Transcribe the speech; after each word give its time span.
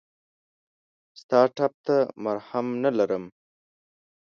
ستا 1.21 1.41
ټپ 1.55 1.73
ته 1.85 1.97
مرهم 2.23 2.67
نه 2.83 2.91
لرم! 2.97 3.23